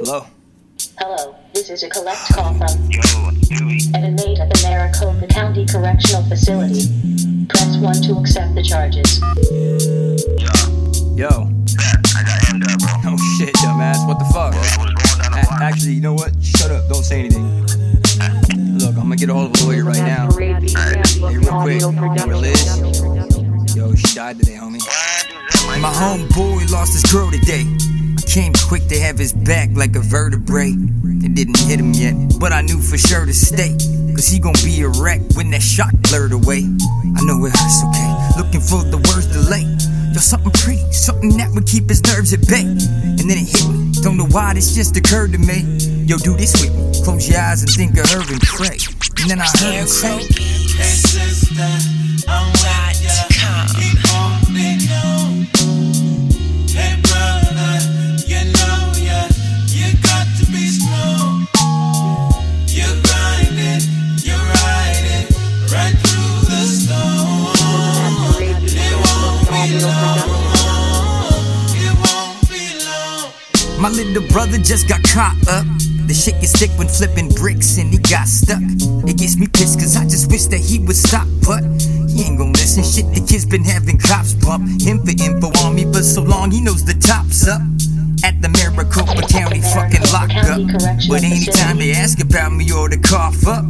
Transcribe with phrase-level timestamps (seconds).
[0.00, 0.24] Hello?
[0.98, 2.70] Hello, this is a collect call from
[3.92, 6.88] an inmate at the Maricopa County Correctional Facility.
[7.50, 9.20] Press 1 to accept the charges.
[10.40, 10.48] Yo.
[11.20, 11.52] Yo.
[12.16, 13.12] I got hemmed up, bro.
[13.12, 14.08] Oh shit, dumbass.
[14.08, 14.54] What the fuck?
[14.54, 16.32] I was going down the A- actually, you know what?
[16.42, 16.88] Shut up.
[16.88, 17.44] Don't say anything.
[18.80, 20.32] Look, I'm gonna get a hold of a lawyer right now.
[20.32, 20.54] Hey,
[21.36, 21.82] real quick.
[22.24, 23.76] Where Liz?
[23.76, 24.80] Yo, she died today, homie.
[25.82, 27.66] My homeboy lost his girl today.
[28.30, 30.70] Came quick to have his back like a vertebrae.
[30.70, 33.74] It didn't hit him yet, but I knew for sure to stay.
[34.14, 36.62] Cause he gon' be a wreck when that shot blurred away.
[36.62, 38.10] I know it hurts, okay?
[38.38, 39.66] Looking for the worst delay.
[40.14, 42.62] Yo, something pretty, something that would keep his nerves at bay.
[42.62, 43.90] And then it hit me.
[43.98, 45.66] Don't know why this just occurred to me.
[46.06, 47.02] Yo, do this with me.
[47.02, 48.78] Close your eyes and think of her and pray.
[49.22, 50.22] And then I heard him say,
[50.78, 51.66] Hey sister,
[52.30, 52.80] I'm ya.
[53.74, 54.09] Keep
[73.90, 75.66] My little brother just got caught up.
[76.06, 78.62] The shit gets thick when flipping bricks and he got stuck.
[79.02, 81.66] It gets me pissed cause I just wish that he would stop, but
[82.06, 82.84] he ain't gon' listen.
[82.86, 86.52] Shit, the kid's been having cops bump him for info on me for so long,
[86.52, 87.62] he knows the top's up.
[88.22, 90.70] At the Maricopa County fucking lockup.
[91.10, 93.66] But anytime they ask about me or to cough up,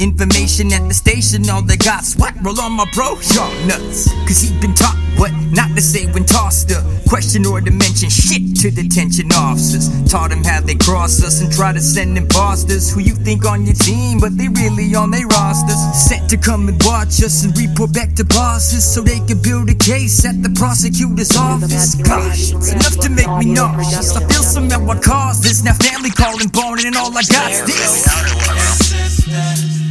[0.00, 4.08] information at the station, all they got swat roll on my bro, y'all nuts.
[4.26, 6.84] Cause he been taught what not to say when tossed up.
[7.08, 9.88] Question or to mention shit to detention officers.
[10.10, 13.64] Taught him how they cross us and try to send imposters who you think on
[13.64, 15.78] your team, but they really on their rosters.
[15.94, 19.70] Sent to come and watch us and report back to bosses so they can build
[19.70, 21.94] a case at the prosecutor's office.
[21.94, 24.16] Gosh, it's enough to make me nauseous.
[24.16, 25.62] I feel somehow I caused this.
[25.64, 28.06] Now family calling, boning, and all I got's this.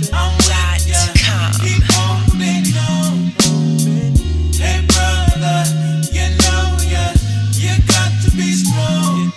[0.05, 1.01] Hey sister, I'm with ya.
[1.63, 3.33] Keep holding on.
[4.53, 5.65] Hey brother,
[6.13, 7.05] you know ya.
[7.57, 9.31] You got to be strong.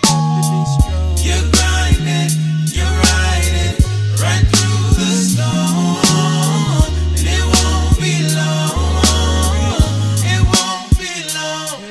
[1.25, 2.29] You're grinding,
[2.69, 3.75] you're riding
[4.21, 6.93] right through the storm.
[7.17, 9.01] It won't be long.
[10.21, 11.81] It won't be long.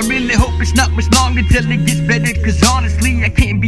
[0.00, 2.32] I really hope it's not much longer till it gets better.
[2.44, 3.67] Cause honestly, I can't be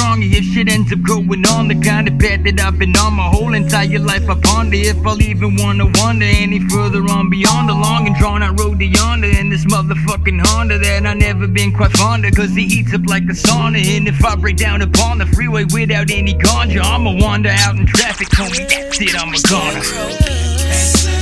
[0.00, 3.14] stronger if shit ends up going on the kind of path that I've been on
[3.14, 4.28] my whole entire life.
[4.28, 8.42] I ponder if I'll even wanna wander any further on beyond the long and drawn
[8.42, 9.28] out road to yonder.
[9.28, 12.34] And this motherfucking Honda that I never been quite fond of.
[12.34, 13.80] Cause it heats up like a sauna.
[13.96, 17.86] And if I break down upon the freeway without any ganja, I'ma wander out in
[17.86, 18.28] traffic.
[18.28, 21.19] Homie, that's it, I'm a goner.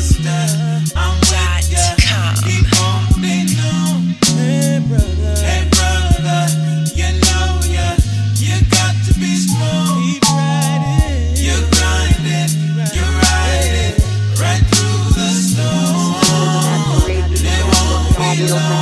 [18.41, 18.78] Radio.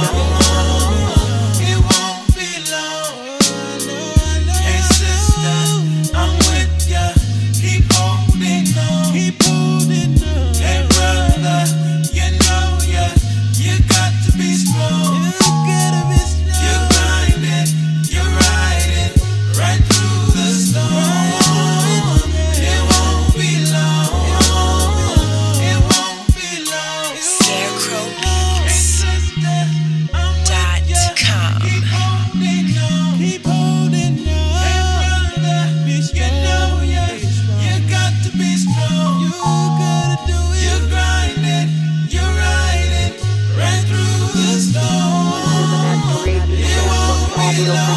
[47.59, 47.96] you know.